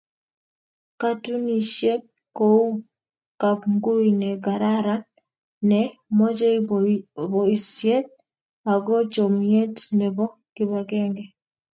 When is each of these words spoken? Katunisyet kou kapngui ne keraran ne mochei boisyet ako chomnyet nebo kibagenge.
Katunisyet 0.99 2.03
kou 2.37 2.65
kapngui 3.41 4.09
ne 4.21 4.29
keraran 4.43 5.01
ne 5.69 5.79
mochei 6.17 6.57
boisyet 7.31 8.05
ako 8.73 8.95
chomnyet 9.13 9.75
nebo 9.97 10.23
kibagenge. 10.53 11.23